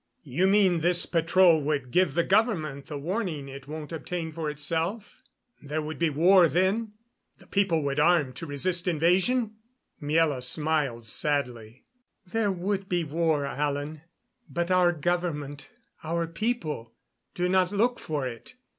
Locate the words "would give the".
1.61-2.23